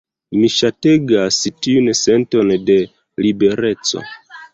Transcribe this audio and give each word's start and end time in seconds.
Mi 0.35 0.47
ŝategas 0.53 1.37
tiun 1.65 1.91
senton 1.99 2.49
de 2.71 2.79
libereco. 3.27 4.03